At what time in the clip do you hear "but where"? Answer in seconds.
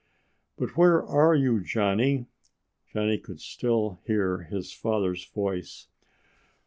0.57-1.03